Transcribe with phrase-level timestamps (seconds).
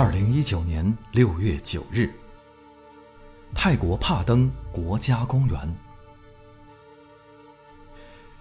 [0.00, 2.08] 二零一九年六月九日，
[3.52, 5.76] 泰国帕登国家公园，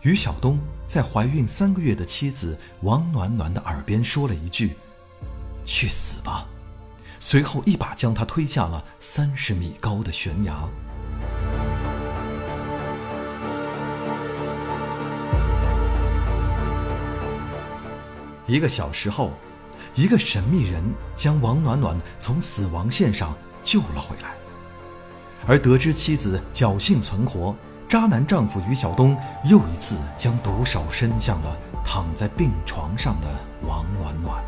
[0.04, 4.78] 于晓东在怀孕三个月的妻子王暖暖的耳边说了一句
[5.66, 6.48] ：“去死吧！”
[7.20, 10.70] 随后一把将她推下了三十米高的悬崖。
[18.46, 19.34] 一个小时后。
[19.98, 20.84] 一个神秘人
[21.16, 24.36] 将王暖暖从死亡线上救了回来，
[25.48, 27.56] 而得知妻子侥幸存活，
[27.90, 33.28] 渣男丈夫于晓东又一次将毒手伸向了躺在病床上的
[33.68, 34.44] 王暖暖。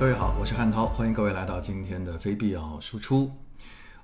[0.00, 3.32] 各位好我是汉涛，欢迎各位来到今天的非必要输出。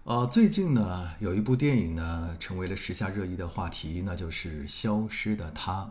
[0.02, 5.84] 呃，最近呢，有一部电影呢，成为了时下热议的话题，那就是《消失的她》。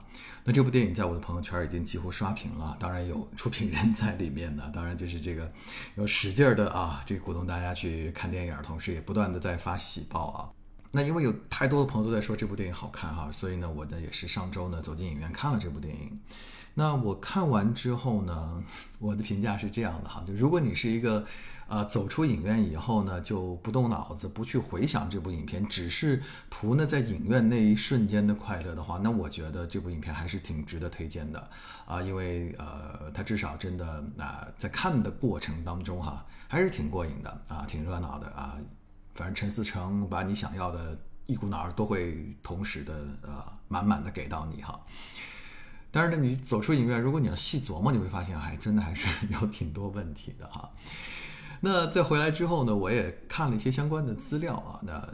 [0.43, 5.49] 那这部电影在我的朋友圈已经几乎刷屏了，当然有出品人在里面呢，当然就是这个
[5.95, 10.49] 有使劲儿的啊，这鼓动大家去看电影，同时也不断的在发喜报啊。
[10.91, 16.19] 那因为有太多的朋友都在说这部电影好看哈，所以呢，我呢也是上周呢走进影院看了这部电影。
[16.73, 18.63] 那我看完之后呢，
[18.97, 21.25] 我的评价是这样的哈，就如果你是一个，
[21.67, 31.49] 呃，走出影院以后呢，就不动脑子，不去回想这部影片，只是图呢在影院那一瞬间的快乐的话，那我觉得这部影片还是挺值得推荐的
[31.85, 38.57] 啊，因为呃，它至少真的啊，在看的过程当中哈，还是挺过瘾的啊，挺热闹的啊，
[39.13, 44.79] 反正陈思诚把你想要的一股脑儿都会同时的呃，满满的给到你哈。
[45.91, 50.71] 但是呢，你走出影院，如果你要细琢磨，你会发现还真的还是有挺多问题的哈。
[51.59, 54.79] 那在回来之后呢，我也看了一些相关的资料啊。
[54.83, 55.07] 那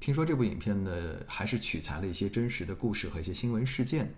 [0.00, 0.90] 听说这部影片呢，
[1.26, 4.12] 还是取材了一些真实的故事和一些新闻事件。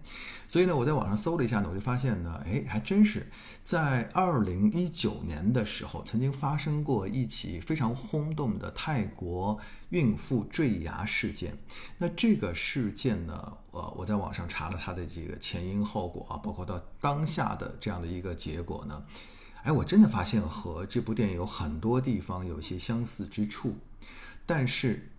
[0.49, 3.29] 所以呢，我在网上搜了一下呢，我就发现呢，哎，还真是
[3.63, 9.59] 在二零一九年的时候，曾经发生过一起非常轰动的泰国
[9.91, 11.59] 孕妇坠崖事件。
[11.99, 19.05] 那这个事件呢，呃，我在网上查了他的这个前因后果啊，包括到当下的这样的一个结果呢，
[19.63, 23.77] 哎，我真的发现和这部电影有很多地方有一些相似之处，
[24.47, 25.11] 但是。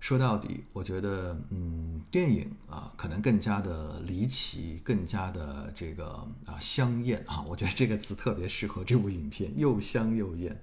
[0.00, 10.62] 说到底，我觉得，嗯，电影啊，可能更加的离奇，更加的这个啊香艳啊，我觉得这个词特别适合这部影片，又香又艳。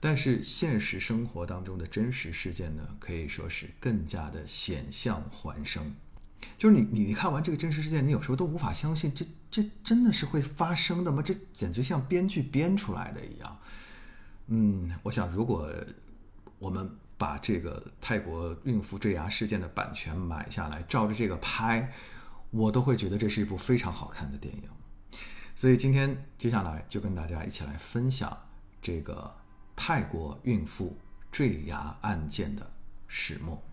[0.00, 5.94] 但是现实生活当中的真实事件呢，可以说是更加的险象环生。
[6.58, 11.22] 就是你，你看完这个真实事件，你有时候都无法相信，这这真的是会发生的吗？
[11.22, 13.58] 这简直像编剧编出来的一样。
[14.46, 15.70] 嗯，我想，如果
[16.58, 16.90] 我们。
[17.18, 21.90] 把这个泰国孕妇坠崖事件的版权买下来，照着这个拍，
[22.50, 24.62] 我都会觉得这是一部非常好看的电影。
[25.54, 28.38] 所以今天接下来就跟大家一起来分享
[28.82, 29.34] 这个
[29.74, 30.94] 泰国孕妇
[31.32, 32.70] 坠崖案件的
[33.08, 33.65] 始末。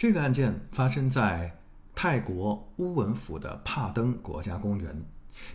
[0.00, 1.58] 这个案件发生在
[1.94, 5.04] 泰国乌文府的帕登国家公园。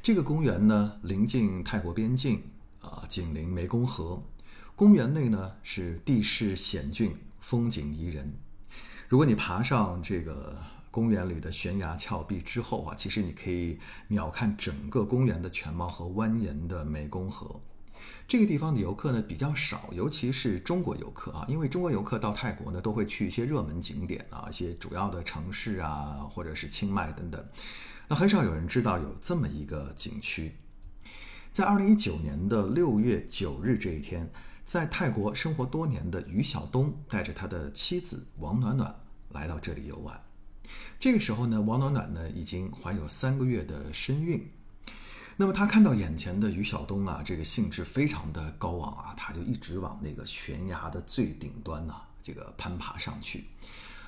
[0.03, 2.44] 这个公园呢，临近泰国边境。
[2.79, 4.22] 啊，紧邻湄公河，
[4.75, 8.31] 公园内呢是地势险峻，风景宜人。
[9.07, 10.56] 如果你爬上这个
[10.91, 13.79] 公园里的悬崖峭壁之后啊，其实你可以
[14.09, 17.59] 鸟瞰整个公园的全貌和蜿蜒的湄公河。
[18.28, 27.46] 这个地方的游客呢比较少，尤其是中国游客啊，因为中国游客到泰国呢都会去一些热门景点啊，一些主要的城市啊，或者是清迈等等，
[28.08, 30.56] 那很少有人知道有这么一个景区。
[31.54, 34.30] 在二零一九年的六月九日这一天，
[34.66, 38.94] 在泰国生活多年的于晓东带着他的妻子王暖暖
[39.30, 40.20] 来到这里游玩。
[41.00, 44.50] 这个时候呢，王暖暖呢已经怀有三个月的身孕。
[45.38, 53.45] 那么他看到眼前的于晓东啊，这个兴致非常的高昂啊，他就一直往那个悬崖的最顶端呐，这个攀爬上去。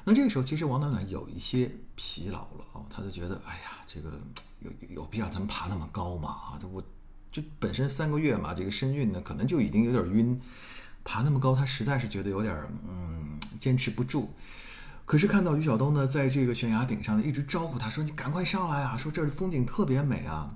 [0.03, 4.19] 那这个时候，其实王暖暖有一些疲劳了啊，他就觉得，哎呀，这个
[4.59, 6.29] 有有必要咱们爬那么高吗？
[6.29, 6.83] 啊，这我。
[7.29, 10.41] 就本身三个月嘛，这个身孕呢，可能就已经有点晕，
[11.03, 12.57] 爬那么高，他实在是觉得有点
[12.87, 14.33] 嗯坚持不住。
[15.05, 20.55] 可是看到于晓东呢，在这个悬崖顶上呢，一直招呼他说：“你赶快上来啊，说这儿的风景特别美啊。”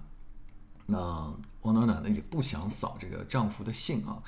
[0.92, 4.22] 那王暖暖呢也不想扫这个丈夫的兴啊，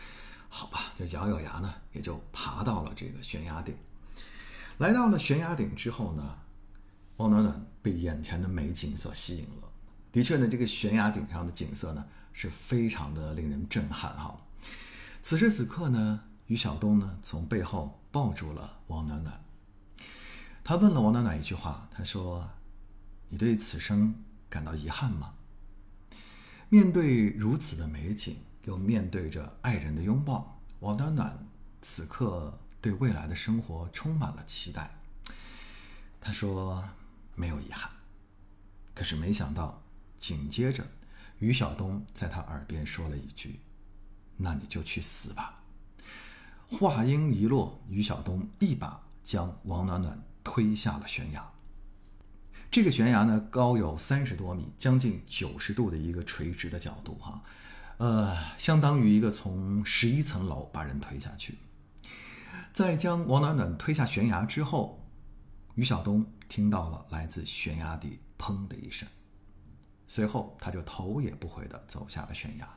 [0.47, 3.75] 好吧，就咬咬牙呢，也就爬到了这个悬崖顶。
[4.77, 6.37] 来到了悬崖顶之后呢，
[7.17, 9.69] 王暖暖被眼前的美景所吸引了。
[10.11, 14.39] 的确呢，这个悬崖顶上的景色呢是非常的令人震撼哈。
[15.21, 19.43] 此时此刻呢，于晓东呢从背后抱住了王暖暖，
[20.63, 22.47] 他问了王暖暖一句话，他说
[23.29, 24.15] ：“你对此生
[24.49, 25.33] 感到遗憾吗？”
[26.73, 31.47] 面对如此的美景，又面对着爱人的拥抱，王暖暖
[31.83, 34.89] 此刻对未来的生活充满了期待。
[36.19, 36.83] 他说
[37.37, 37.91] ：“没有遗憾。”
[38.95, 39.83] 可是没想到，
[40.17, 40.83] 紧接着，
[41.37, 43.59] 于晓东在他耳边说了一句
[44.37, 45.61] ：“那你就去死吧。”
[46.71, 51.52] 话音一落，于晓东一把将王暖暖推下了悬崖。
[52.73, 57.39] 这个悬崖呢，高有三十多米，将近九十度的一个垂直的角度，哈，
[57.97, 61.59] 呃，相当于一个从十一层楼把人推下去。
[62.73, 65.05] 在将王暖暖推下悬崖之后，
[65.75, 69.07] 于晓东听到了来自悬崖底“砰”的一声，
[70.07, 72.67] 随后他就头也不回地走下了悬崖。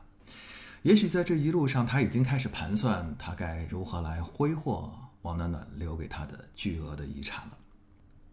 [0.82, 7.56] 也许在这一路上，他已经开始盘算他该如何来挥霍王暖暖留给他的巨额的遗产了。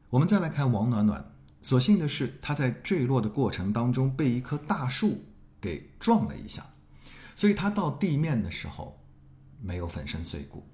[0.10, 1.33] 我们再来看王暖暖。
[1.64, 5.24] 所幸的是，他在坠落的过程当中被一棵大树
[5.62, 6.62] 给撞了一下，
[7.38, 9.02] 所以他到地面的时候
[9.62, 10.68] 没有粉身碎骨。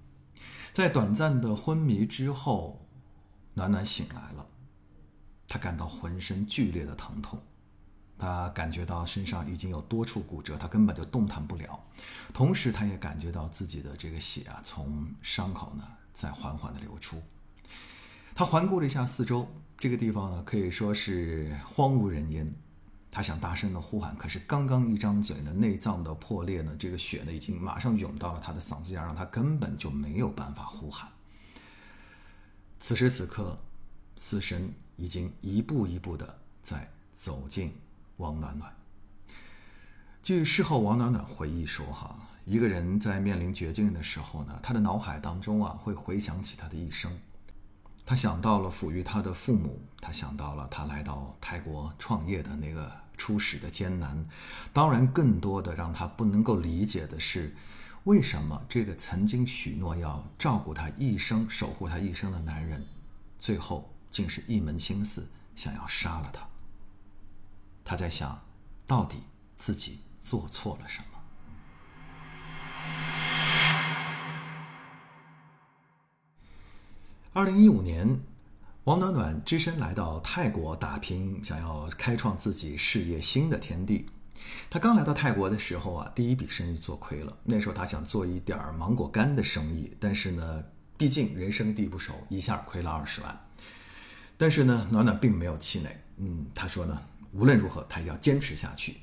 [0.73, 2.89] 在短暂的昏迷之后，
[3.53, 4.47] 暖暖醒来了，
[5.47, 7.39] 他感到浑身剧烈的疼痛，
[8.17, 11.79] 他感觉到身上已经有多处骨折，他根本就动弹不了。
[12.33, 15.83] 同时，他也感觉到自己的这个血啊从伤口呢
[16.13, 17.21] 在缓缓的流出。
[18.33, 19.47] 他环顾了一下四周。
[19.79, 22.53] 这个地方呢，可以说是荒无人烟。
[23.09, 31.09] 他想大声的呼喊，可是刚刚一张嘴呢，内脏的破裂呢，这个血呢，已经马上涌到了他的嗓子眼，让他根本就没有办法呼喊。
[32.81, 33.57] 此时此刻，
[34.17, 37.73] 死神已经一步一步的在走近
[38.17, 38.71] 王暖暖。
[40.21, 47.17] 据事后王暖暖回忆说，哈，一个人在面临绝境的时候呢，他的脑海当中啊，会回想起他的一生。
[48.09, 54.25] 他想到了抚育他的父母，他想到了他来到泰国创业的那个初始的艰难，
[54.73, 57.55] 当然，更多的让他不能够理解的是，
[58.05, 62.83] 为什么这个曾经许诺要照顾他一生、守护他一生的男人，
[63.37, 66.41] 最后竟是一门心思想要杀了他。
[67.85, 68.41] 他在想，
[68.87, 69.19] 到底
[69.55, 71.08] 自己做错了什么？
[77.31, 78.19] 二零一五年，
[78.85, 84.07] 王暖暖只身来到泰国打拼，想要开创自己事业新的天地。
[84.67, 87.37] 他刚来到泰国的时候啊，第一笔生意做亏了。
[87.43, 90.63] 那时候他想做一点芒果干的生意，但是呢，
[90.97, 93.39] 毕竟人生地不熟，一下亏了二十万。
[94.35, 95.95] 但是呢， 暖暖并没有气馁。
[96.17, 96.99] 嗯，他说呢，
[97.31, 98.97] 无论如何，他要坚持下去。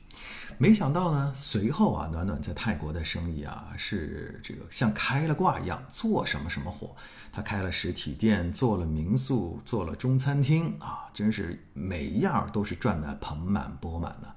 [0.59, 6.97] 没想到呢，随后啊，暖暖在泰国的生意啊，是这个像开了挂一样，做什么什么火。
[7.31, 14.35] 他开了实体店，做了民宿，做了中餐厅啊，真是每一样都是赚得盆满钵满的。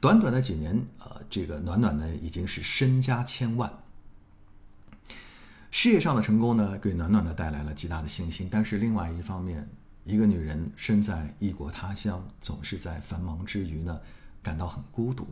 [0.00, 3.72] 短短的几年，呃，这个暖暖呢，已经是身家千万。
[5.70, 8.48] 事业上的成功呢，给暖暖呢带来了极大的信心。
[8.50, 9.68] 但是另外一方面，
[10.04, 14.00] 一个女人身在异国他乡，总是在繁忙之余呢。
[14.42, 15.26] 感到很孤独。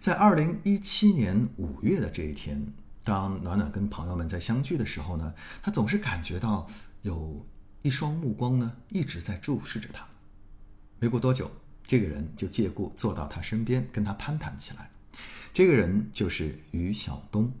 [0.00, 6.68] 在二零一七年五月的这一天，当暖暖跟朋友们在相聚的时候呢，她总是感觉到
[7.02, 7.46] 有
[7.82, 10.06] 一双目光呢一直在注视着她。
[10.98, 11.50] 没过多久，
[11.84, 14.90] 这个人就借故坐到她身边，跟她攀谈起来。
[15.52, 17.52] 这个人就是于晓东。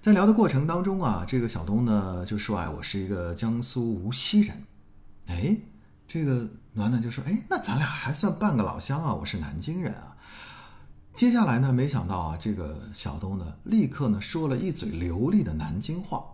[0.00, 4.62] 在聊的过程当中啊，这个小东呢就说：“哎，我是一个江苏无锡人。”
[5.26, 5.56] 哎。
[6.08, 9.14] 这个暖暖就说：“哎，那咱俩还算半个老乡啊！
[9.14, 10.16] 我是南京人啊。”
[11.12, 16.24] 接下来呢，没想到啊，这个小东呢，立刻呢说了一嘴流利的南京话。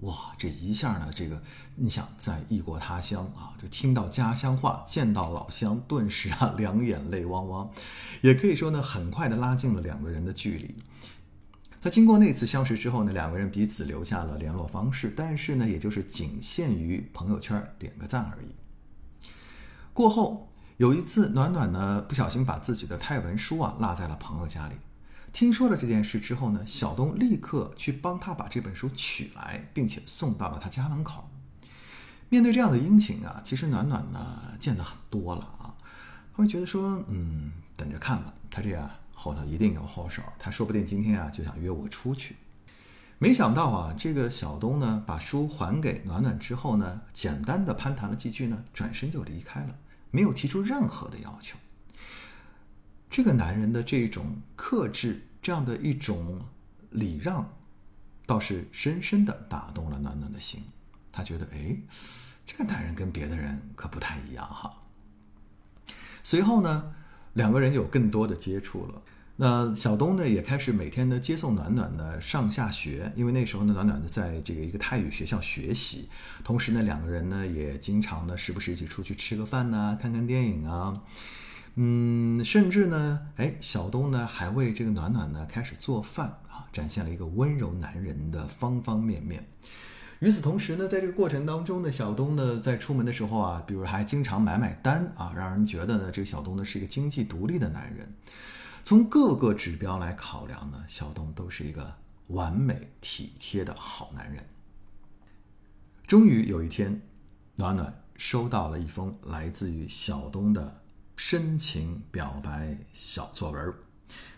[0.00, 1.42] 哇，这一下呢，这个
[1.76, 7.70] 你想在异国他乡啊，就听到家乡话，见到老乡，顿时啊两眼泪汪汪。
[8.20, 10.74] 也可以说呢，很快的拉近了两个人的距离。
[11.80, 18.48] 在经过那次相识之后呢，两个人彼此留下了联络方式，但是呢，也就是仅限于朋友圈点个赞而已。
[19.98, 24.76] 过后有一次，暖暖呢不小心把自己的泰文书啊落在了朋友家里。
[25.32, 31.28] 听说了这件事之后呢，小东立刻去帮他把这本书取来，并且送到了他家门口。
[32.28, 35.74] 面对这样的殷勤啊，其实暖暖呢见得很多了啊，
[36.32, 42.36] 他会觉得说，嗯，等着看吧，他这样后头一定有后手，他说不定今天啊就想约我出去。
[43.18, 49.74] 没想到啊，这个小东呢把书还给暖暖之后呢，简单的攀谈了几句呢，转身就离开了。
[50.10, 51.58] 没有提出任何的要求。
[53.10, 56.44] 这个男人的这种克制，这样的一种
[56.90, 57.56] 礼让，
[58.26, 60.62] 倒是深深的打动了暖暖的心。
[61.10, 61.76] 他觉得，哎，
[62.46, 64.72] 这个男人跟别的人可不太一样哈。
[66.22, 66.94] 随后呢，
[67.32, 69.02] 两个人有更多的接触了。
[69.40, 76.08] 那小东呢，也开始每天呢接送暖暖呢上下学，因为那时候呢，暖暖呢在这个一个泰语学校学习，
[76.42, 81.02] 同时呢，两个人呢也经常呢时不时一起出去吃个饭呐，看看电影啊，
[81.76, 89.46] 嗯，甚至呢，哎，小东呢还为这个暖暖呢开始做饭啊，展现了一个温柔男人的方方面面。
[90.18, 98.12] 与此同时呢，在这个过程当中呢，小东呢在出门的时候啊，比如还经常买买单啊，让人觉得呢，这个小东呢是一个经济独立的男人。
[98.88, 101.94] 从各个指标来考量呢，小东都是一个
[102.28, 104.42] 完美体贴的好男人。
[106.06, 107.02] 终于有一天，
[107.56, 110.80] 暖暖收到了一封来自于小东的
[111.18, 113.74] 深情表白小作文。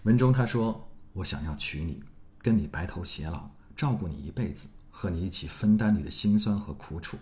[0.02, 2.02] 文中他说：“我想要娶你，
[2.42, 7.16] 跟你白头偕老，照顾你一辈子，和你一起分担你的辛酸和苦楚。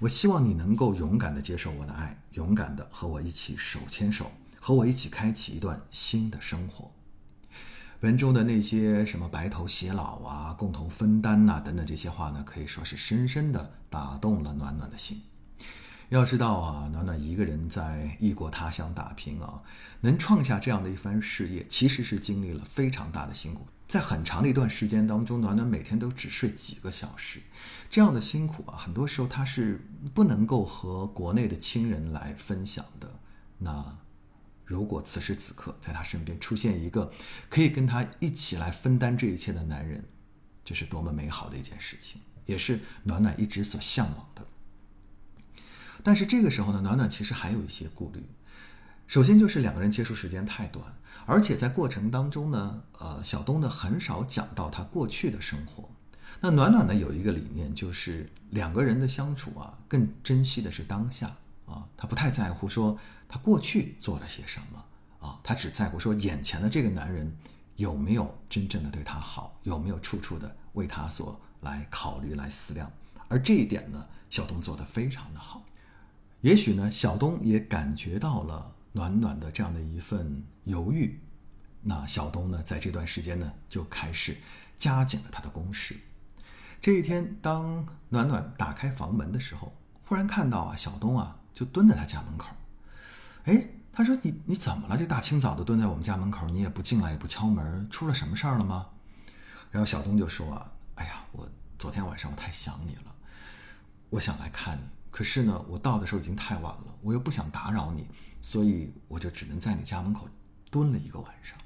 [0.00, 4.32] 我希望你能够勇敢的接受我的爱，勇敢的和我一起手牵手。”
[4.64, 6.92] 和我一起开启一段新的生活。
[8.02, 15.20] 文中的那些什么白头偕老啊、共同分担呐等等这些话呢，可以说是深深的打动了暖暖的心。
[16.10, 19.64] 要知道啊，暖暖一个人在异国他乡打拼啊，
[20.00, 23.66] 能创下这样的一番事业，其实是经历了非常大的辛苦。
[23.88, 27.42] 在很长的一段时间当中，暖暖每天都只睡几个小时，
[27.90, 33.18] 这样的辛苦啊，很多时候他是不能够和国内的亲人来分享的。
[33.58, 33.98] 那。
[34.72, 37.12] 如果此时此刻在他身边出现一个
[37.50, 40.02] 可以跟他一起来分担这一切的男人，
[40.64, 44.46] 这是多么美好的一件事情，也是暖暖一直所向往的。
[46.02, 48.24] 但是这个时候呢，暖暖其实还有一些顾虑。
[49.06, 50.82] 首先就是两个人接触时间太短，
[51.26, 55.90] 而且在过程当中呢，呃，小东呢很少讲到他过去的生活。
[56.40, 61.36] 那暖暖呢有一个理念，就是两个人的相处啊，更珍惜的是当下
[61.66, 62.98] 啊，他不太在乎说。
[63.32, 65.40] 他过去做了些什么啊？
[65.42, 67.34] 他只在乎说眼前的这个男人
[67.76, 72.92] 有没有真正的对他好，有没有处处的为他所来考虑、来思量。
[73.28, 75.64] 而这一点呢，小东做得非常的好。
[76.42, 81.18] 也许呢，小东也感觉到了暖暖的这样的一份犹豫。
[81.80, 84.36] 那小东呢，在这段时间呢，就开始
[84.78, 85.96] 加紧了他的攻势。
[86.82, 89.72] 这一天，当暖暖打开房门的时候，
[90.06, 92.48] 忽然看到啊，小东啊，就蹲在他家门口。
[93.44, 94.96] 哎，他说你你怎么了？
[94.96, 98.88] 这大清早的蹲在我们家门口，你也不进来也不敲门，出了什么事儿了吗？
[99.70, 103.14] 然后小东就说啊，哎呀，我昨天晚上我太想你了，
[104.10, 108.06] 我想来看你，可是呢，我到的时候已经太晚了，我又不想打扰你，
[108.40, 110.28] 所以我就只能在你家门口
[110.70, 111.58] 蹲了一个晚上。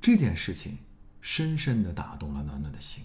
[0.00, 0.78] 这件事情
[1.20, 3.04] 深深的打动了暖暖的心，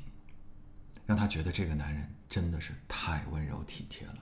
[1.06, 4.16] 让他觉得这个男人真的是太温柔体贴了，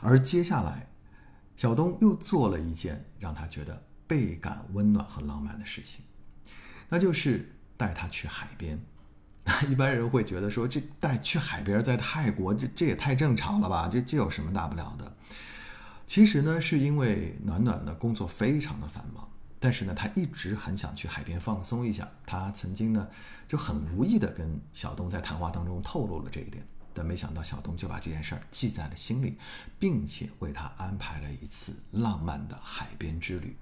[0.00, 0.86] 而接下来。
[1.58, 6.04] 小东又做了一件让他觉得倍感温暖和浪漫的事情，
[6.88, 8.80] 那就是带他去海边。
[9.68, 13.88] 一般人会觉得说，这带去海边，在泰国，这这也太正常了吧？
[13.92, 15.16] 这这有什么大不了的？
[16.06, 22.08] 其实呢，是因为暖暖的工作非常的繁忙，但是呢，他一直很想去海边放松一下。
[22.24, 23.08] 他曾经呢，
[23.48, 26.64] 就很无意的跟小东在谈话当中透露了这一点。
[26.98, 29.38] 但没想到，小东就把这件事儿记在了心里，
[29.78, 33.56] 并且为他安排了一次浪漫的海边之旅。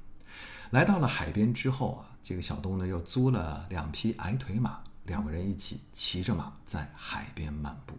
[0.71, 7.99] 来到了海边之后啊，这个小东呢又租了两匹矮腿马，两个人一起骑着马在海边漫步。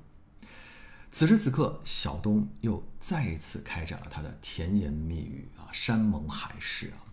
[1.11, 7.06] 此时此刻，小东又再一次开展了他的甜言蜜语啊，山盟海誓啊。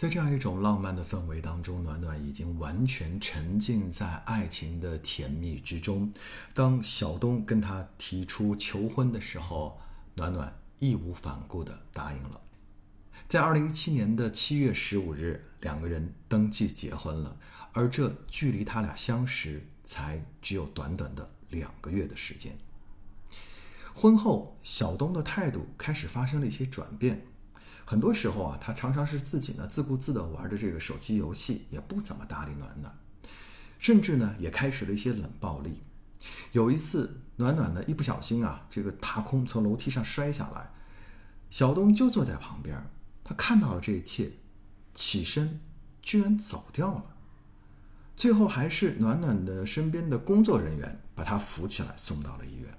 [0.00, 6.10] 在这样一种浪漫的氛围当中，暖暖已经完全沉浸在爱情的甜蜜之中。
[6.54, 9.78] 当小东跟他提出求婚的时候，
[10.14, 12.40] 暖暖义无反顾地答应了。
[13.28, 17.36] 在二零一七年的七月十五日，两个人登记结婚了。
[17.74, 22.56] 而这距离他俩相识才只有短短的两个月的时间。
[23.92, 27.26] 婚后，小东的态度开始发生了一些转变。
[27.90, 32.96] 很多时候啊，他常常是自己呢自顾自的玩着这个手机游戏，也不怎么搭理暖暖，
[33.80, 35.82] 甚至呢也开始了一些冷暴力。
[36.52, 40.70] 有一次，暖暖呢一不小心啊，这个踏空从楼梯上摔下来，
[41.50, 42.80] 小东就坐在旁边，
[43.24, 44.34] 他看到了这一切，
[44.94, 45.58] 起身
[46.00, 47.04] 居然走掉了。
[48.16, 52.72] 最后还是暖暖的身边的工作人员把他扶起来送到了医院。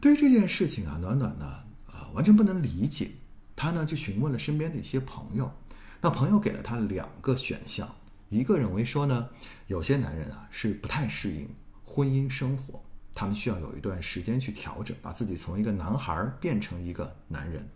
[0.00, 1.46] 对于这件事情啊，暖暖呢
[1.86, 3.12] 啊完全不能理解。
[3.54, 5.52] 他呢就询问了身边的一些朋友，
[6.00, 7.94] 那朋友给了他两个选项，
[8.28, 9.28] 一个认为说呢，
[9.66, 11.48] 有些男人啊是不太适应
[11.84, 12.82] 婚姻生活，
[13.14, 17.68] 他们需要有一段时间去调整，把自己从一个男孩变成一个男人。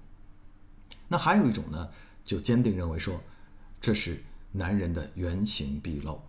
[1.09, 1.90] 那还有一种呢，
[2.25, 3.23] 就坚定认为说，
[3.80, 6.21] 这是男人的原形毕露。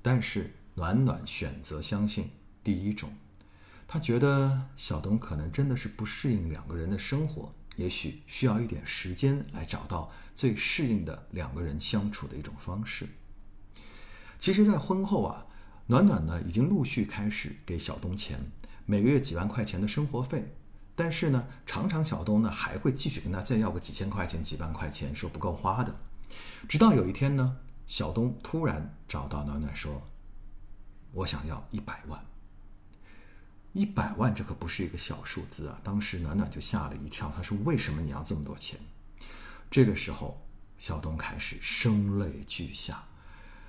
[0.00, 2.30] 但是暖暖选择相信
[2.62, 3.12] 第一种，
[3.88, 13.08] 他觉得小东可能真的是不适应两个人的生活，也许需要一点时间来找到最适应的两个人相处的一种方式。
[14.36, 15.46] 其实，在婚后啊，
[15.86, 18.40] 暖暖呢已经陆续开始给小东钱，
[18.84, 20.56] 每个月几万块钱的生活费。
[20.96, 25.94] 但是呢，常常小东呢还会继续跟他再要个几千块钱、几万块钱，说不够花的。
[26.68, 30.02] 直到有一天呢，小东突然找到暖暖说
[31.14, 32.20] ：“我想要一百万。”
[33.78, 35.78] 一百万这可不是一个小数字啊！
[35.84, 38.76] 当时暖暖就吓了一跳，他说：“为什么你要这么多钱？”
[39.70, 40.44] 这个时候，
[40.78, 43.04] 小东开始声泪俱下，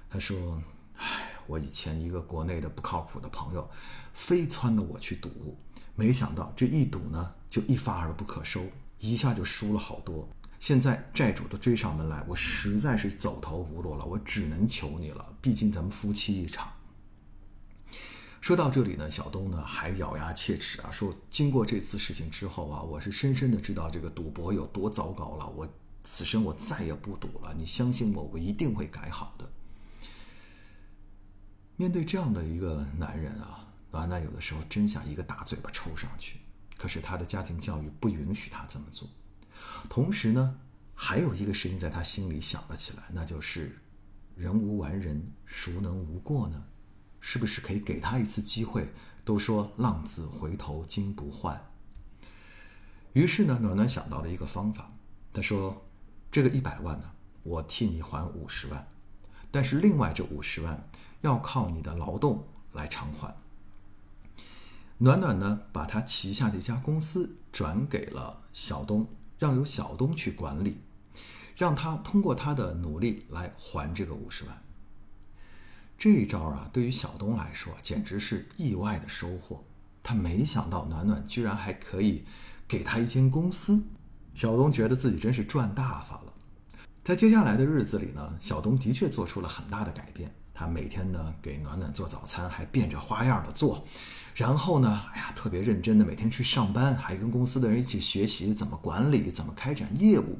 [0.09, 0.59] 他说
[0.97, 3.69] ：“唉，我以前一个国内的不靠谱的朋友，
[4.11, 5.55] 非撺掇我去赌。”
[5.93, 8.65] 没想到这一赌呢，就一发而不可收，
[8.97, 10.27] 一下就输了好多。
[10.59, 15.23] 现在债主都追上门来，我实在是走投无路了，我只能求你了。
[15.39, 16.67] 毕竟咱们夫妻一场。
[18.41, 25.47] 说到这里呢，小东呢还咬牙切齿啊，说经过这次事情之后啊，我是深深的知道这个赌博有多糟糕了。
[25.49, 25.67] 我
[26.03, 29.49] 此生我再也不赌了，你相信我，我一定会改好的。
[31.75, 33.65] 面对这样的一个男人啊。
[33.91, 36.39] 暖暖有的时候真想一个大嘴巴抽上去，
[36.77, 39.09] 可是他的家庭教育不允许他这么做。
[39.89, 40.59] 同时呢，
[40.93, 43.79] 还有一个声音在他心里响了起来，那就是
[44.37, 46.63] “人无完人，孰能无过呢？”
[47.31, 48.91] 是不是可以给他一次机会？
[49.23, 51.63] 都说浪子回头金不换。
[53.13, 54.91] 于是呢，暖暖想到了一个方法，
[55.31, 55.85] 他说
[56.33, 57.11] ：“这个一百万呢，
[57.43, 58.87] 我替你还五十万，
[59.51, 60.89] 但是另外这五十万
[61.21, 63.37] 要靠你的劳动来偿还。”
[64.97, 70.77] 暖暖呢，把他旗下的一家公司转给了小东，让由小东去管理，
[71.55, 74.63] 让他通过他的努力来还这个五十万。
[75.99, 79.61] 这一招啊，对于小东来说简直是意外的收获。
[80.01, 82.23] 他没想到暖暖居然还可以
[82.65, 83.83] 给他一间公司，
[84.33, 86.33] 小东觉得自己真是赚大发了。
[87.03, 90.33] 在接下来的日子里呢，小东的确做出了很大的改变。
[90.53, 93.85] 他每天呢给暖暖做早餐，还变着花样的做。
[94.33, 100.39] 然后呢，哎呀，特别认真的每天去上班，还跟公司的人一起学习怎么管理、怎么开展业务。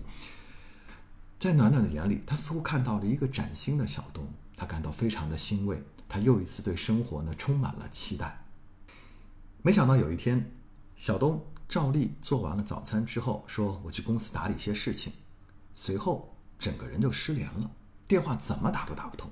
[1.38, 4.26] 在暖暖的眼里，他似乎看到了一个崭新的小东，
[4.60, 8.46] 他感到非常的欣慰，他又一次对生活呢充满了期待。
[9.62, 10.52] 没想到有一天，
[10.98, 15.14] 小东照例做完了早餐之后，说：“我去公司打理一些事情。”
[15.74, 17.72] 随后，整个人就失联了，
[18.06, 19.32] 电话怎么打都打不通。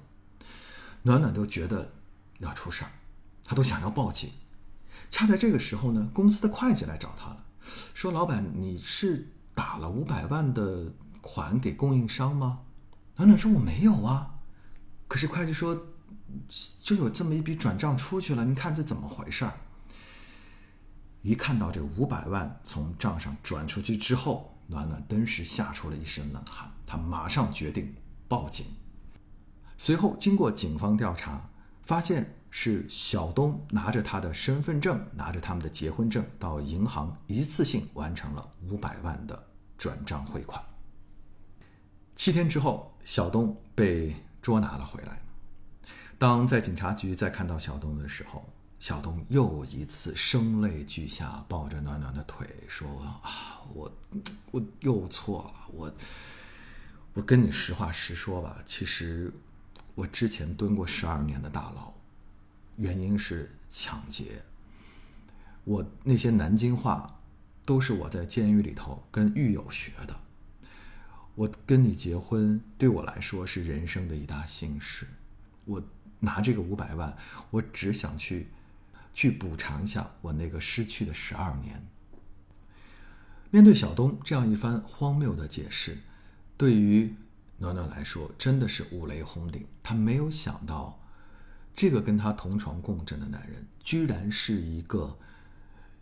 [1.01, 1.91] 暖暖都觉得
[2.39, 2.91] 要出事儿，
[3.43, 4.29] 他都想要报警。
[5.09, 7.43] 恰在这个时候呢，公司的会计来找他了，
[7.93, 12.61] 说：“老板，你是打了五百万的款给供应商吗？”
[13.17, 14.35] 暖暖说：“我没有啊。”
[15.07, 15.87] 可是会计说
[16.81, 19.53] ：“就有这么一笔转账出去了，您看这怎么回事儿？”
[21.23, 27.95] 一看到这五百万从账上转出去之后，暖暖登时吓出了一身冷汗，他马上决定
[28.27, 28.65] 报警。
[29.77, 31.49] 随后经过警方调查，
[31.83, 32.33] 发现。
[32.49, 40.63] 是小东拿着他的身份证，拿着他们的结婚证，到银行一次性完成了五百万的转账汇款。
[42.15, 44.15] 七天之后，小东被
[44.47, 45.19] 捉拿了回来。
[46.17, 48.47] 当在警察局再看到小东的时候，
[48.79, 52.87] 小东又一次声泪俱下，抱着暖暖的腿说
[53.21, 53.91] ：“啊，我
[54.51, 55.93] 我又错了，我
[57.13, 59.33] 我跟你实话实说吧，其实
[59.95, 61.91] 我之前蹲过十二年的大牢。”
[62.77, 64.41] 原因是抢劫。
[65.65, 67.19] 我那些南京话，
[67.65, 70.17] 都是我在监狱里头跟狱友学的。
[71.37, 75.05] 我跟你结婚，对我来说是人生的一大幸事。
[75.65, 75.83] 我
[76.19, 77.15] 拿这个五百万，
[77.51, 78.47] 我只想去，
[79.13, 81.85] 去补偿一下我那个失去的十二年。
[83.51, 85.99] 面对小东这样一番荒谬的解释，
[86.57, 87.13] 对于
[87.59, 89.63] 暖暖来说，真的是五雷轰顶。
[89.83, 90.99] 他没有想到。
[91.75, 95.15] 这个跟他同床共枕的男人，居然是一个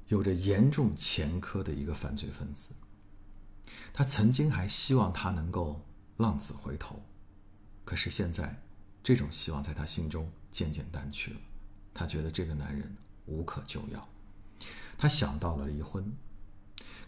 [0.08, 2.70] 有着严重前科的一个犯罪分子。
[3.94, 5.82] 他曾经还希望他能够
[6.18, 7.02] 浪子回头，
[7.84, 8.62] 可是现在，
[9.04, 11.40] 这种希望在他心中渐渐淡去了。
[11.94, 14.08] 他觉得这个男人无可救药，
[14.98, 16.14] 他想到了离婚。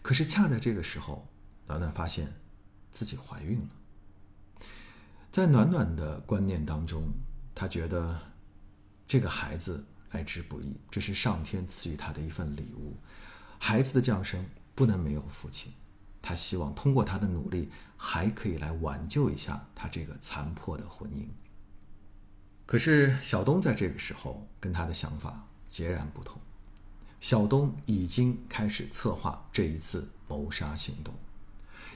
[0.00, 1.28] 可是恰在这个时候，
[1.66, 2.32] 暖暖发现
[2.90, 3.68] 自己怀孕了。
[5.30, 7.12] 在暖暖的观念当中，
[7.54, 8.18] 他觉得
[9.06, 12.96] 这个孩子来之不易，这是上天赐予他的一份礼物。
[13.58, 15.72] 孩子的降生不能没有父亲，
[16.28, 21.26] 他希望通过他的努力，还可以来挽救一下他这个残破的婚姻。
[22.66, 26.38] 可是小东在这个时候跟他的想法截然不同，
[27.18, 31.14] 小东已经开始策划这一次谋杀行动，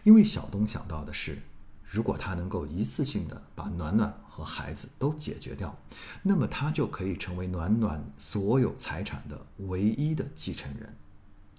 [0.02, 1.36] 因为小东想到的是。
[1.84, 5.76] 如果他能够一次性的把暖暖和孩子都解决掉，
[6.22, 10.96] 那么他就可以成为暖暖所有财产的唯一的继承人。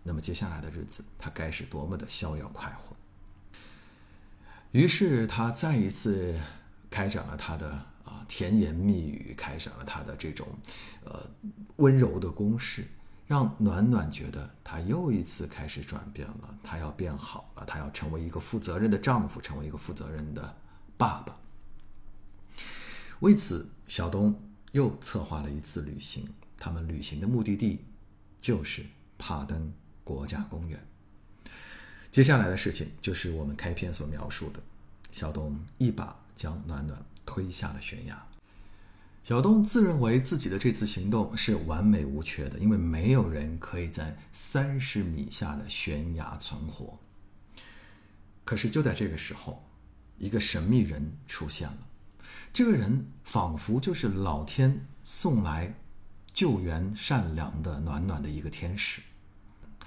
[0.03, 2.95] 那么接下来的日子，他该是多么的逍遥快活！
[4.71, 6.39] 于是他再一次
[6.89, 7.71] 开展了他的
[8.03, 10.47] 啊甜言蜜语，开展了他的这种
[11.05, 11.25] 呃
[11.77, 12.85] 温柔的攻势。
[13.25, 20.55] 让暖暖觉得他又一次开始转变了，他要变好了，他要成为一个负责任的丈夫，成为一个负责任的
[20.97, 21.35] 爸爸。
[23.21, 24.37] 为此，小东
[24.73, 27.85] 又策划了一次旅行，他们旅行的目的地
[28.41, 28.85] 就是
[29.17, 30.79] 帕登国家公园。
[32.11, 34.59] 接下来的事情就是我们开篇所描述的，
[35.11, 38.27] 小东一把将暖暖推下了悬崖。
[39.23, 46.99] 小东自认为自己的这次行动是完美无缺的，因为没有人可以在三十米下的悬崖存活。
[48.43, 49.63] 可是就在这个时候，
[50.17, 51.77] 一个神秘人出现了。
[52.51, 55.73] 这个人仿佛就是老天送来
[56.33, 59.01] 救援善良的暖暖的一个天使。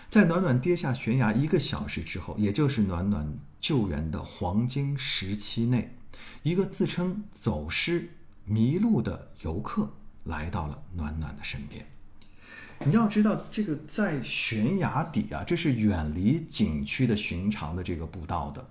[0.08, 5.96] 在暖暖跌下悬崖一个小时之后，也就是暖暖救援的黄金时期内，
[6.42, 8.10] 一个自称走失。
[8.48, 9.92] 迷路的游客
[10.22, 11.84] 来到了暖暖的身边。
[12.84, 18.64] 你要知道，这个在悬崖底啊，这是远离景区的寻常的这个步道的。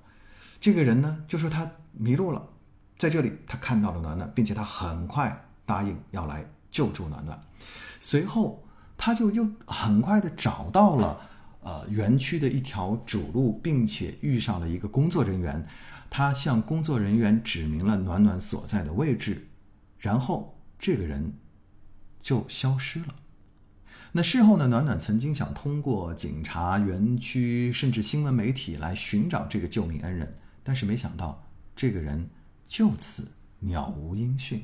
[0.62, 2.48] 这个人呢，就说他迷路了，
[2.98, 7.38] 在这里他看到了暖暖，并且他很快答应要来救助暖暖。
[8.00, 8.65] 随后，
[8.98, 11.20] 他就又很快的找到了
[11.62, 15.68] 呃园区的一条主路，并且遇上了一个工作人员。
[16.10, 19.48] 他向工作人员指明了暖暖所在的位置。
[20.00, 21.34] 然后这个人
[22.22, 23.08] 就消失了。
[24.12, 24.68] 那事后呢？
[24.68, 32.30] 暖暖曾经想通过警察、园区，甚至新闻媒体来寻找这个救命恩人，但是没想到这个人
[32.66, 34.64] 就此杳无音讯。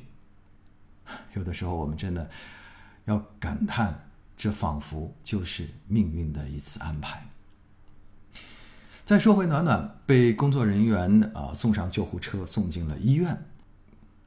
[1.34, 2.30] 有的时候，我们真的
[3.04, 4.11] 要感叹，
[4.42, 7.28] 这仿佛就是命运的一次安排。
[9.04, 13.40] 再说回暖暖，被工作人员啊送上救护车，送进了医院。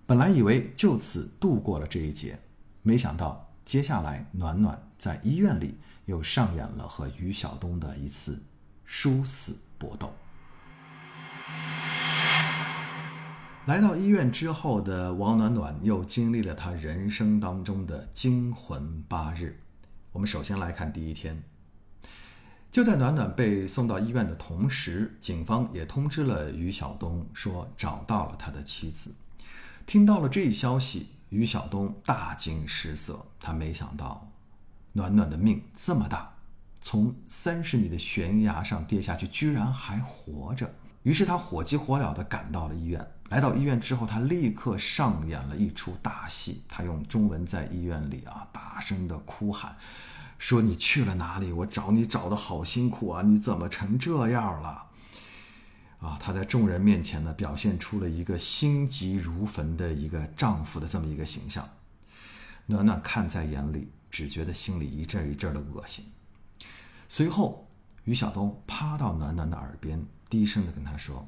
[0.06, 2.40] 本来以为就此度过了这一劫，
[2.82, 8.42] 没想到接下来暖暖在医院里又上演了和于晓东的一次
[8.86, 10.14] 殊死搏斗。
[13.66, 19.60] 来到医院之后的王暖暖又经历了她人生当中的惊魂八日。
[20.16, 21.44] 我们首先来看第一天，
[22.72, 29.14] 就在暖暖被送到医院的同时，警方也通知了于晓东说找到了他的妻子。
[29.86, 33.26] 听到了这一消息，于晓东大惊失色。
[33.42, 34.32] 他没想到，
[34.94, 36.38] 暖暖的命这么大，
[36.80, 40.74] 从三十米的悬崖上跌下去，居然还活着。
[41.04, 43.06] 于是他火急火燎地赶到了医院。
[43.30, 46.64] 来到医院之后，他立刻上演了一出大戏。
[46.70, 49.76] 他用中文在医院里啊大声的哭喊，
[50.38, 51.52] 说：“你去了哪里？
[51.52, 53.24] 我找你找的好辛苦啊！
[53.24, 54.86] 你怎么成这样了？”
[56.00, 61.68] 啊，她在众人面前呢，表现出了一个心急如焚的一个丈夫的这么一个形象。
[62.68, 66.06] 暖暖看在眼里，只觉得心里一阵一阵的恶心。
[67.10, 67.68] 随后，
[68.04, 71.28] 于晓东趴到暖暖的耳边，低声的跟她说：“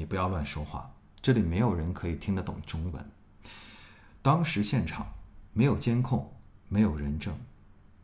[0.00, 3.10] 你不要乱说话，这里没有人可以听得懂中文。
[4.22, 5.06] 当时现场
[5.52, 6.32] 没有监控，
[6.70, 7.38] 没有人证，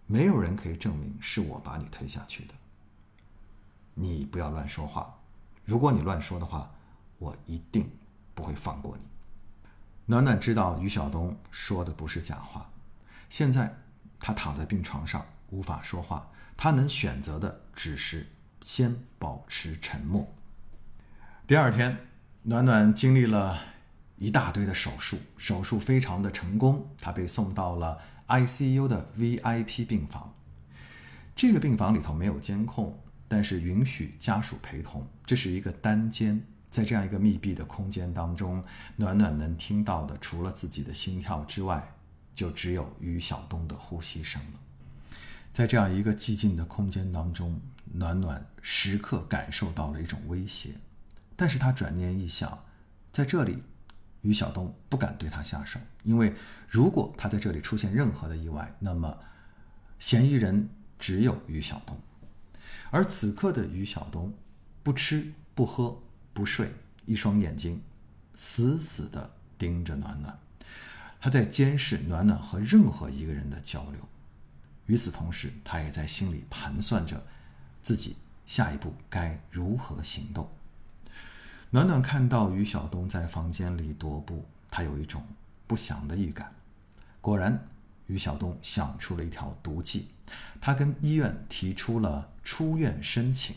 [0.05, 2.53] 没有人可以证明是我把你推下去的。
[3.95, 5.19] 你不要乱说话。”
[5.65, 6.71] 如果你乱说的话，
[7.17, 7.91] 我一定
[8.35, 9.07] 不会放过你。
[10.05, 12.71] 暖暖知道于晓东说的不是假话，
[13.31, 13.75] 现在
[14.21, 16.29] 他躺在病床上无法说话，
[16.59, 18.29] 他能选择的只是
[18.61, 20.29] 先保持沉默。
[21.49, 21.97] 第二天，
[22.43, 23.57] 暖暖经历了
[24.17, 30.35] 一大堆的手术，手术非常的成功，她被送到了 ICU 的 VIP 病房。
[31.37, 33.01] 这个病房里头没有监控。
[33.29, 41.93] 但是允许家属陪同，这是一个单间，在这样一个密闭的空间当中，暖暖能听到的除了自己的心跳之外，
[42.37, 44.61] 就只有于晓东的呼吸声了。
[45.53, 47.61] 在这样一个寂静的空间当中，
[47.93, 50.71] 暖暖时刻感受到了一种威胁，
[51.37, 52.65] 但是他转念一想，
[53.13, 53.63] 在这里
[54.23, 56.35] 于晓东不敢对他下手，因为
[56.67, 59.19] 如果他在这里出现任何的意外，那么
[59.99, 60.69] 嫌疑人
[60.99, 62.01] 只有于晓东。
[62.91, 64.33] 而此刻的于晓东，
[64.83, 66.01] 不吃不喝
[66.33, 66.73] 不睡，
[67.05, 67.83] 一双眼睛
[68.35, 70.39] 死死地盯着暖暖，
[71.21, 74.09] 他在监视暖暖和任何一个人的交流。
[74.87, 77.27] 与此同时，他也在心里盘算着
[77.83, 80.49] 自己下一步该如何行动。
[81.77, 85.23] 暖暖看到于晓东在房间里踱步，他有一种
[85.67, 86.51] 不祥的预感。
[87.21, 87.69] 果然，
[88.07, 90.07] 于晓东想出了一条毒计，
[90.59, 93.57] 他跟医院提出了出院申请。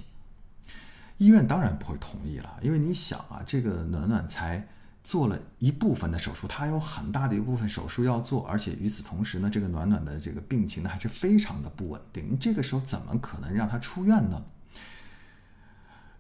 [1.18, 4.68] 医院当然不会同意了，因为你想啊，这个暖暖才
[5.02, 14.44] 做了一部分的手术，他有很大的一部分手术要做，而且与此同时呢，这个暖暖的这个病情呢还是非常的不稳定，这个时候怎么可能让他出院呢？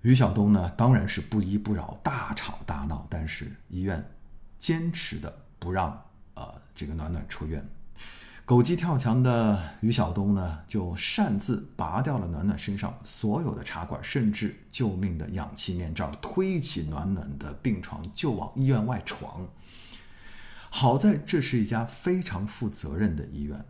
[0.02, 3.06] 于晓东呢，当然是不依不饶，大吵大闹。
[3.10, 4.12] 但是医院
[4.58, 7.68] 坚持的不让呃这个暖暖出院。
[8.46, 19.48] 狗急跳墙的于晓东呢，就擅自拔掉了暖暖身上所有的插管，甚至救命的氧气面罩，推起暖暖的病床就往医院外闯。
[20.72, 23.66] 好在这是一家非常负责任的医院。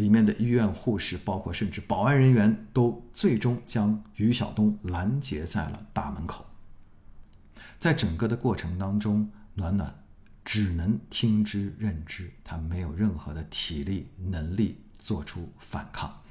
[0.00, 6.46] 里面的医院护士，包括甚至保安人员，都最终将于晓东拦截在了大门口。
[7.78, 10.02] 在整个的过程当中，暖暖
[10.42, 16.22] 只能听之任之，他没有任何的体力能力做出反抗，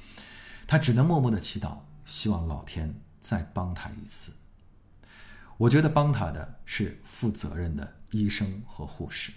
[0.66, 4.32] 他只能默默的祈祷，希望老天再帮他一次。
[5.58, 9.32] 我觉得帮他的是负责任的医生和护士。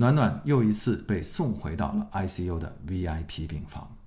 [0.00, 3.98] 暖暖又一次被送回到了 ICU 的 VIP 病房。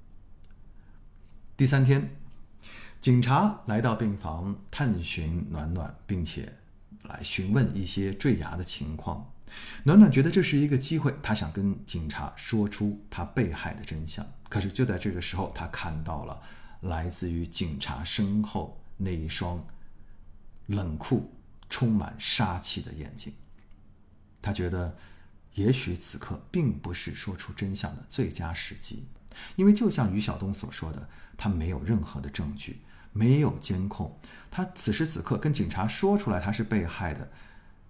[1.56, 2.16] 第三天，
[3.00, 6.52] 警察来到病房探寻暖暖，并且
[7.04, 9.32] 来询问一些坠崖的情况。
[9.84, 14.26] 暖暖觉得这是一个机会，他想跟警察说出他被害的真相。
[14.50, 16.42] 可是就在这个时候，他看到了
[16.82, 19.64] 来自于警察身后那一双
[20.66, 21.32] 冷酷、
[21.70, 23.32] 充满杀气的眼睛。
[24.42, 24.98] 他觉得。
[25.54, 29.06] 也许此刻并不是说出真相的最佳时机，
[29.56, 34.18] 因为就像于晓东所说的，他没有任何的证据，没有监控，
[34.50, 37.32] 他此时此刻跟警察说出来他是被害的，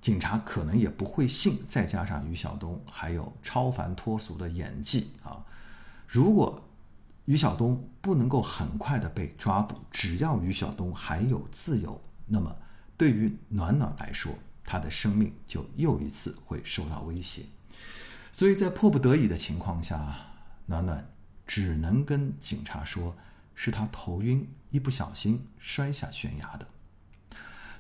[0.02, 1.64] 警察可能也不会信。
[1.68, 5.46] 再加上于晓东还有超凡脱俗的演技啊，
[6.06, 6.68] 如果
[7.26, 12.54] 于晓东不能够很快的被抓捕，只要于晓东还有自由，那么
[12.98, 14.34] 对于暖暖来说。
[14.66, 17.46] 他的生命就又一次会受到威胁，
[18.32, 20.16] 所以在迫不得已的情况下，
[20.66, 21.12] 暖暖
[21.46, 23.16] 只能跟警察说，
[23.54, 26.68] 是他头晕，一不小心摔下悬崖的。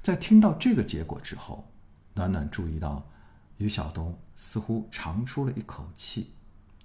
[0.01, 1.71] 在听到这个结果之后，
[2.13, 3.09] 暖暖注意到
[3.57, 6.31] 于晓东似乎长出了一口气，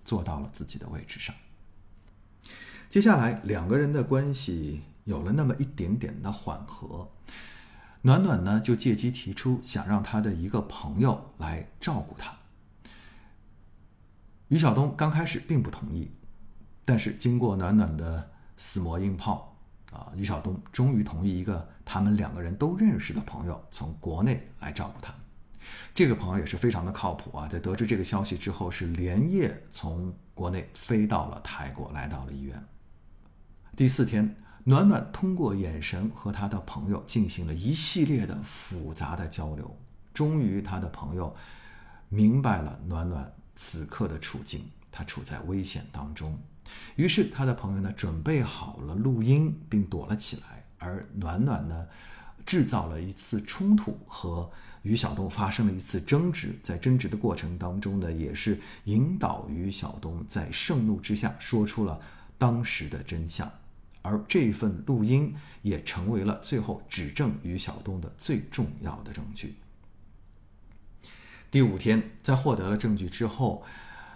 [0.05, 1.35] 坐到了自己的位置上。
[2.89, 7.11] 接下来，两个人的关系有了那么一点点的缓和。
[8.03, 12.33] 暖暖呢，就借机提出想让他的一个朋友来照顾他。
[14.49, 16.11] 于晓东刚开始并不同意，
[16.85, 19.57] 但是经过暖暖的死磨硬泡，
[19.91, 25.13] 啊，于晓东终于同意一个他们两个人都认识的朋友从国内来照顾他。
[25.93, 32.65] 这个朋友也是非常的靠谱啊，在得知这个消息之后，是连夜从国内飞到了泰国，来到了医院。
[33.77, 34.37] 第四天。
[34.65, 39.77] 暖暖通过眼神和他的朋友进行了一系列的复杂的交流，
[40.13, 41.35] 终于他的朋友
[42.09, 46.39] 明白了暖暖此刻的处境，他处在危险当中。
[46.97, 50.65] 于是他的朋友呢准备好了录音，并躲了起来。
[50.81, 51.87] 而暖暖呢
[52.47, 54.49] 制造了一次冲突，和
[54.83, 56.55] 于晓东发生了一次争执。
[56.63, 61.99] 在争执的过程当中呢，也是引导于晓东在盛怒之下说出了
[62.37, 63.51] 当时的真相。
[64.09, 69.57] 而这份录音也成为了最后指证于晓东的最重要的证据。
[71.51, 73.63] 第五天，在获得了证据之后，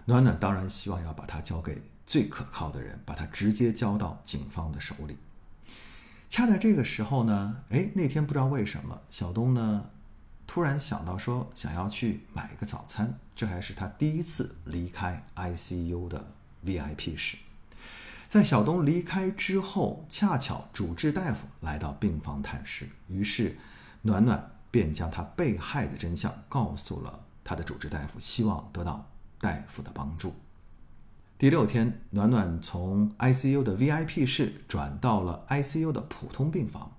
[0.06, 5.16] 暖暖当然希望要把它交给最可靠的人，把它直接交到警方的手里。
[6.30, 9.90] 恰在这个时候呢，哎，那天不知道为什么，小东呢
[10.46, 16.32] 突然想到说想要去买个早餐，这还是他第一次离开 ICU 的
[16.64, 17.36] VIP 室。
[18.32, 23.58] 在小东离开之后，恰巧主治大夫来到病房探视，于是
[24.00, 29.06] 暖暖便将他被害的真相告诉了他的主治大夫，希望得到
[29.38, 30.34] 大夫的帮助。
[31.36, 36.90] 第六天，暖暖从 ICU 的 VIP 室转到了 ICU 的普通病房。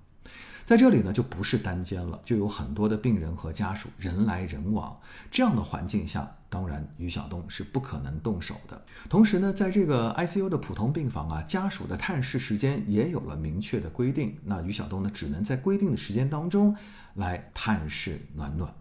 [0.66, 4.98] 在这里呢，就不是单间了，就有很多的病人和家属人来人往。
[5.30, 8.86] 这样的环境下，当然于晓东是不可能动手的。
[9.10, 14.38] 同时呢，在这个 ICU 的普通病房啊，家属的探视时间也有了明确的规定。
[14.46, 16.76] 那于晓东呢，只能在规定的时间当中
[17.16, 18.74] 来探视暖暖，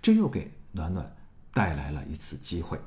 [0.00, 1.16] 这又给暖暖
[1.52, 2.78] 带来了一次机会。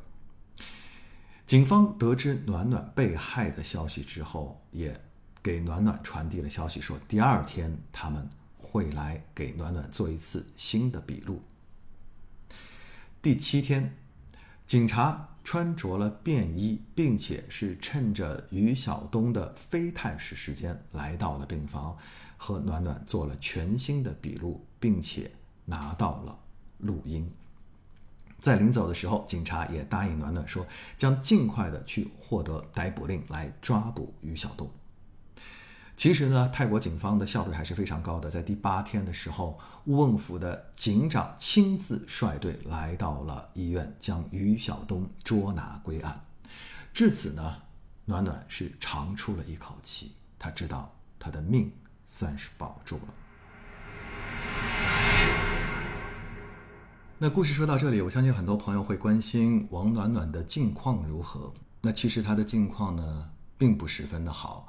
[1.45, 4.99] 警方得知暖暖被害的消息之后，也
[5.43, 8.27] 给暖暖传递了消息，说第二天他们
[8.69, 11.41] 会来给暖暖做一次新的笔录。
[13.21, 13.95] 第七天，
[14.65, 21.97] 警察穿着了便衣，并且是趁着于晓东的非探视时间来到了病房，
[22.35, 25.31] 和暖暖做了全新的笔录，并且
[25.65, 26.37] 拿到了
[26.79, 27.31] 录音。
[28.39, 34.69] 在临走的时候，警察也答应暖暖说，将尽快的去获得逮捕令来抓捕于晓东。
[35.97, 38.29] 其实呢，泰国警方的效率还是非常高的。
[38.29, 46.23] 在第八天的时候，乌汶府的警长亲自率队来到了医院，将于晓东捉拿归案。
[46.93, 47.55] 至此呢，
[48.05, 51.71] 暖暖是长出了一口气，他知道他的命
[52.05, 53.13] 算是保住了。
[57.17, 61.51] 那故事说到这里，我相信很多朋友会关心王暖暖的近况如何。
[61.81, 64.67] 那其实她的近况呢，并不十分的好，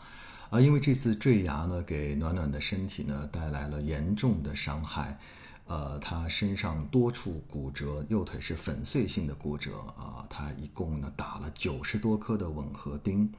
[0.51, 5.19] 啊，因为这次坠崖呢，给暖暖的身体呢带来了严重的伤害。
[5.67, 10.25] 呃，他身上多处骨折，右腿是粉碎性的骨折啊。
[10.31, 13.31] 他一共呢打了九十多颗的吻合钉，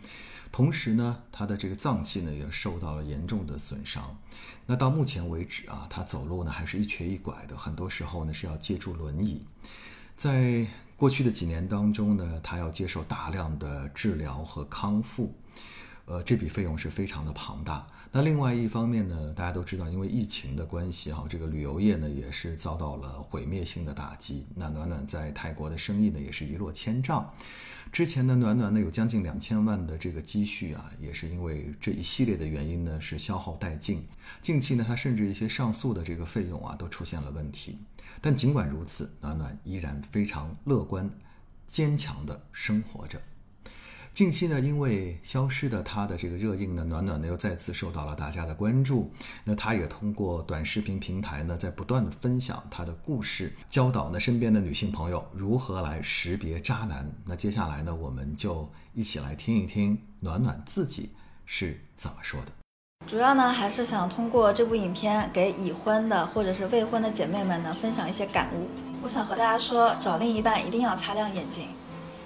[0.51, 4.15] 同时呢，他的这个脏器呢也受到了严重的损伤。
[4.67, 9.43] 那到目前为止啊，他走路呢还是一瘸一拐的，很多时候呢是要借助轮椅。
[10.15, 15.33] 在过去的几年当中呢，他要接受大量的治疗和康复。
[16.09, 17.85] 呃，这笔费用是非常的庞大。
[18.11, 24.47] 那另外一方面呢，大家都知道，因为疫情的关系哈，这个旅游业呢也是遭到了毁灭性的打击。
[24.55, 27.31] 那暖暖在泰国的生意呢也是一落千丈。
[27.91, 34.03] 之前的暖暖呢有将近两千万的这个积蓄啊，也是因为这一系列的原因呢是消耗殆尽。
[34.41, 37.77] 近期呢，他甚至一些上诉的这个费用啊都出现了问题。
[38.19, 41.07] 但尽管如此，暖暖依然非常乐观、
[41.67, 43.21] 坚强的生活着。
[44.13, 49.09] 近期呢，因为消失的他的这个热映呢，暖暖呢又再次受到了大家的关注。
[49.45, 57.09] 那他也通过短视频平台呢，在不断的分享他的故事，教导呢身边的女性朋友如何来识别渣男。
[57.23, 61.11] 那接下来呢，我们就一起来听一听暖暖自己
[61.45, 62.51] 是怎么说的。
[63.07, 68.67] 主要呢，还是想通过这部影片给已婚的或者是未婚的姐妹们呢分享一些感悟。
[69.01, 71.69] 我想和大家说，找另一半一定要擦亮眼睛。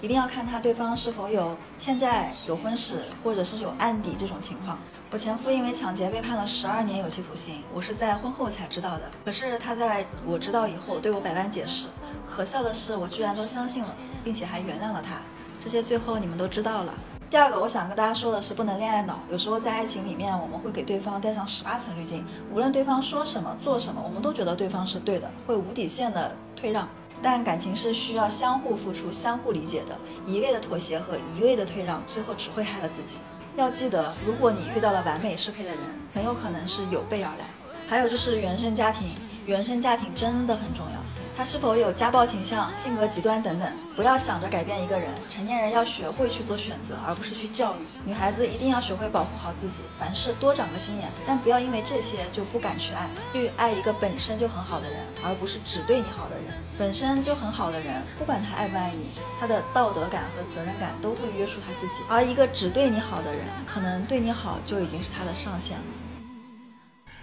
[0.03, 4.77] 一定要看他对方是否有欠债、有婚史，或者是有案底这种情况。
[5.09, 9.03] 我前夫因为抢劫被判了十二年有期徒刑，我是在婚后才知道的。
[9.23, 11.85] 可是他在我知道以后对我百般解释，
[12.29, 15.21] 可笑的是我居然都相信了，并且还原谅了他。
[15.63, 16.93] 这些最后你们都知道了。
[17.29, 19.21] 第二个，我想跟大家说的是，不能恋爱脑。
[19.31, 26.85] 有时候在爱情里面，我们会给对方戴上十八层滤镜，无论对方说什么、做什么，我们都觉得对方是对的，会无底线的退让。
[27.23, 29.97] 但感情是需要相互付出、相互理解的。
[30.27, 33.17] 一味的妥协和一味的退让，最后只会害了自己。
[33.55, 35.79] 要记得，如果你遇到了完美适配的人，
[36.13, 37.45] 很有可能是有备而来。
[37.87, 39.07] 还有就是原生家庭，
[39.45, 41.12] 原生家庭真的很重要。
[41.35, 43.71] 他是否有家暴倾向、性格极端等等？
[43.95, 47.77] 不要想着改变一个人，成年人要学会去做选择，而不是去教育。
[48.05, 53.09] 女孩子一定要学会保护好自己，凡事多长个心眼，但不要因为这些就不敢去爱。
[53.33, 56.53] 去爱一个本身就很好的人，而不是只对你好的人。
[56.77, 59.03] 本身就很好的人，不管他爱不爱你，
[59.39, 62.03] 他的道德感和责任感都会约束他自己。
[62.07, 65.83] 而一个只对你好的人，可能对你好就已经是他的上限了。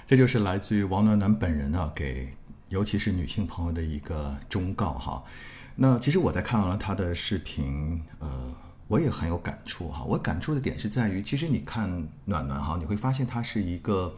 [0.06, 2.34] 这就是来自于王暖暖本人啊，给。
[2.70, 5.22] 尤其是女性朋友的一个忠告哈，
[5.74, 8.28] 那其实我在看完了她的视频，呃，
[8.86, 10.04] 我也很有感触哈。
[10.04, 14.16] 我感触的点是在于，其实你看暖暖哈，你会发现她是一个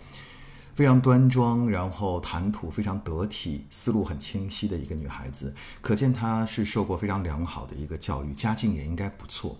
[0.74, 5.55] 非常端庄，然后谈吐非常得体，思路很清晰的一个女孩子。
[5.81, 9.59] 可见她是受过非常良好的一个教育，家境也应该不错。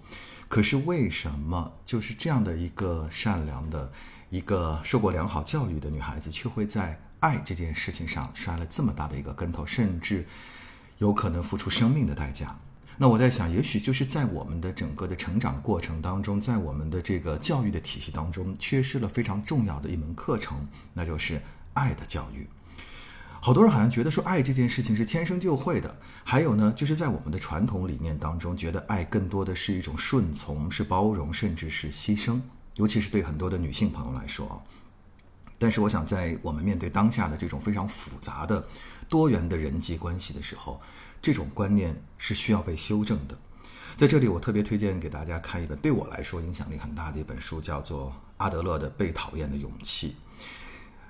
[0.49, 3.91] 可是为什么就是这样的一个善良的、
[4.29, 7.02] 一个受过良好教育的女孩子，却会在？
[7.23, 10.27] 爱这件事情上摔了这么大的一个跟头，甚至
[10.99, 12.59] 有可能付出生命的代价。
[12.99, 21.41] 那我在想，也许就是在我们的整个的成长过程当中，在我们的这个教育的体系当中，缺失了非常重要的一门课程，那就是
[21.75, 22.47] 爱的教育。
[23.41, 32.41] 好多人好像觉得说爱这件事情是天生就会的，还有呢，就是在我们的传统理念当中，觉得爱更多的是一种顺从，是包容，甚至是牺牲。
[32.77, 34.63] 尤其是对很多的女性朋友来说。
[35.63, 38.67] 但是我想，在我们面对当下的这种非常复杂的、
[39.09, 40.81] 多元的人际关系的时候，
[41.23, 43.39] 这种观念是需要被修正的。
[43.97, 48.09] 在这里，我特别推荐给大家看一本对我来说影响力很大的一本书，叫做
[48.39, 50.09] 《阿德勒的被讨厌的勇气》。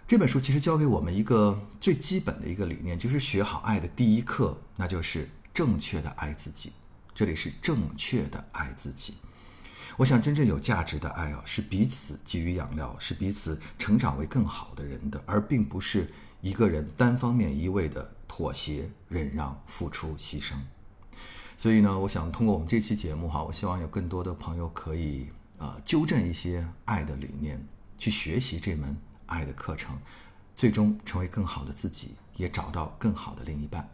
[0.06, 6.72] 这本书其实教给我们一个最基本的一个理念，就是学好爱的第一课，那就是正确的爱自己。
[7.14, 9.14] 这里是正确的爱自己。
[9.98, 20.54] 我想，真正有价值的爱啊，是彼此给予养料，是彼此成长为更好的人的，而并不是一个人单方面一味的妥协、忍让、付出、牺牲。
[21.56, 25.28] 所以呢，我想通过我们这期节目哈，我希望有更多的朋友可以
[25.58, 27.62] 呃纠正一些爱的理念，
[27.98, 29.96] 去学习这门爱的课程，
[30.56, 33.88] 最终成为更好的自己，也找到更好的另一半。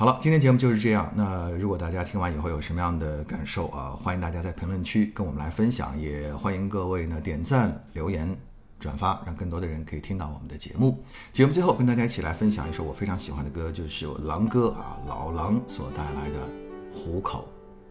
[0.00, 1.12] 好了，今天节目就是这样。
[1.14, 8.34] 那如果大家听完以后有什么样的感受啊，欢迎大家在评论区跟我们来分享，也欢迎各位呢点赞、留言、
[8.78, 11.04] 转发，让更多的人可以听到我们的节目。
[11.34, 16.46] 节目最后跟大家一起来分享一首我非常喜欢的歌，就是狼哥啊老狼所带来的
[16.96, 17.46] 《虎口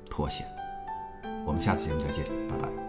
[0.09, 0.47] 脱险》。
[1.45, 2.88] 我们下次节目再见，拜拜。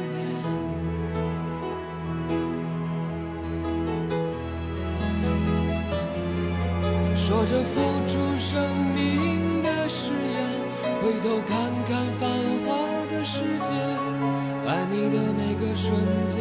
[15.03, 15.97] 你的每个瞬
[16.29, 16.39] 间，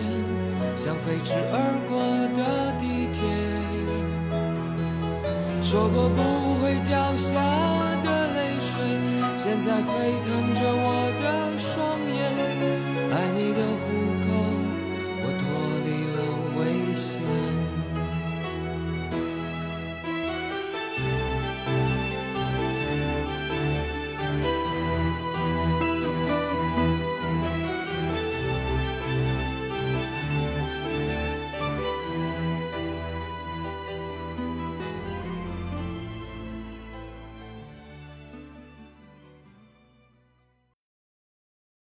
[0.76, 1.96] 像飞驰而过
[2.36, 3.18] 的地铁。
[5.62, 6.20] 说过不
[6.60, 7.32] 会掉下
[8.04, 8.84] 的泪水，
[9.34, 9.88] 现在沸
[10.20, 11.19] 腾着我，的。